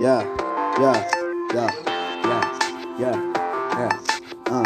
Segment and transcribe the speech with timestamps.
[0.00, 0.22] yeah,
[0.80, 1.06] yeah,
[1.54, 1.70] yeah,
[2.24, 2.40] yeah,
[2.98, 3.16] yeah,
[3.78, 3.98] yeah,
[4.50, 4.62] ah,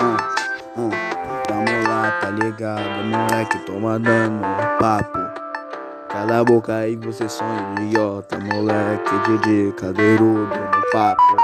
[0.00, 0.16] ah,
[0.76, 1.44] ah.
[1.46, 4.42] Tamo lá, tá ligado, moleque, toma dando
[4.78, 5.18] papo.
[6.08, 11.36] Cala a boca aí, você sonha idiota, moleque de cadeirudo no papo.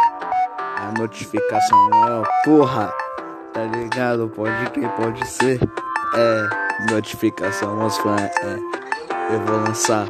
[0.58, 2.92] A notificação é porra,
[3.52, 4.28] tá ligado?
[4.28, 5.60] Pode que pode ser,
[6.16, 6.92] é.
[6.92, 8.58] Notificação, meus fãs, é.
[9.32, 10.08] Eu vou lançar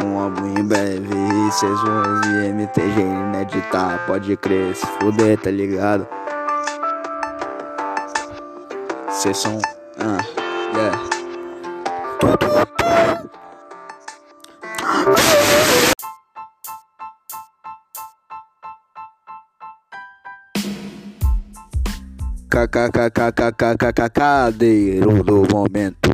[0.00, 4.04] um álbum em breve e vão ouvir MTG ineditar.
[4.06, 6.06] Pode crer, se fuder, tá ligado?
[9.10, 9.58] Cês são.
[9.98, 10.18] Ah,
[10.74, 11.12] yeah.
[24.10, 26.12] Cadeiro do momento.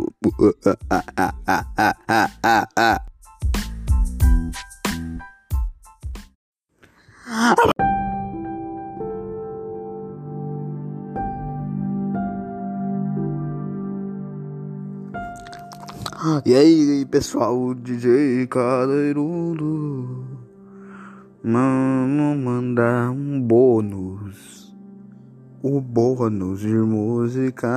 [16.45, 20.27] E aí, pessoal, DJ Cadeirudo,
[21.43, 24.75] mano, mandar um bônus,
[25.63, 27.69] o bônus de música.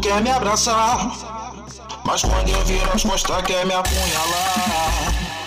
[0.00, 1.12] Quer me abraçar,
[2.04, 5.29] mas quando eu viro as costas quer me apunhalar.